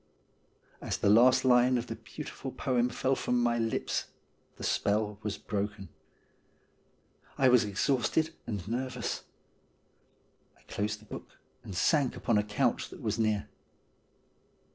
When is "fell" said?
2.89-3.15